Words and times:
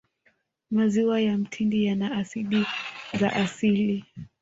maziwa 0.71 1.21
ya 1.21 1.37
mtindi 1.37 1.85
yana 1.85 2.11
asidi 2.17 2.65
za 3.19 3.33
asili 3.33 4.05